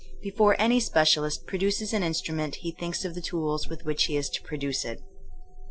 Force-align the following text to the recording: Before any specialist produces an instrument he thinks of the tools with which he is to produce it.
Before 0.23 0.55
any 0.57 0.79
specialist 0.79 1.45
produces 1.45 1.93
an 1.93 2.01
instrument 2.01 2.55
he 2.61 2.71
thinks 2.71 3.05
of 3.05 3.13
the 3.13 3.21
tools 3.21 3.67
with 3.67 3.85
which 3.85 4.05
he 4.05 4.17
is 4.17 4.29
to 4.31 4.41
produce 4.41 4.83
it. 4.83 4.99